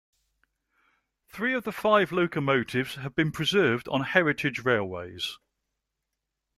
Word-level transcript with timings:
Three 1.27 1.53
of 1.53 1.63
the 1.63 1.71
five 1.71 2.11
locomotives 2.11 2.95
have 2.95 3.13
been 3.13 3.31
preserved 3.31 3.87
on 3.87 4.01
heritage 4.01 4.65
railways. 4.65 5.37